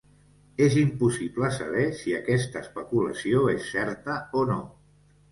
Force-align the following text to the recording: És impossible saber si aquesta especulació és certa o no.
És 0.67 0.75
impossible 0.83 1.49
saber 1.57 1.83
si 1.99 2.15
aquesta 2.19 2.63
especulació 2.67 3.43
és 3.57 3.67
certa 3.75 4.17
o 4.41 4.47
no. 4.53 4.57